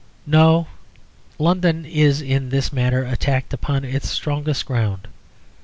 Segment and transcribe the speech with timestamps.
[0.25, 0.65] No;
[1.37, 5.07] London is in this matter attacked upon its strongest ground.